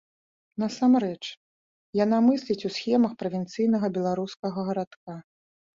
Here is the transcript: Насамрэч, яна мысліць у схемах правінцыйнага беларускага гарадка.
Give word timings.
Насамрэч, 0.63 1.23
яна 2.03 2.17
мысліць 2.31 2.67
у 2.71 2.75
схемах 2.79 3.13
правінцыйнага 3.21 3.87
беларускага 4.01 4.59
гарадка. 4.73 5.13